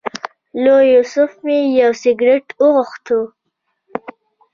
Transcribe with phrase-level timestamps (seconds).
[0.63, 3.05] له یوسف مې یو سګرټ وغوښت.